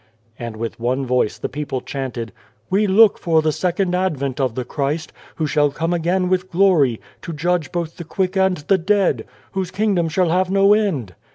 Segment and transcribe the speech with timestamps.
[0.39, 2.31] And with one voice the people chanted:"
[2.71, 6.99] We look for the Second Advent of the Christ, who shall come again with glory,
[7.21, 9.25] to judge both the quick and the dead.
[9.51, 11.13] Whose Kingdom shall have no end."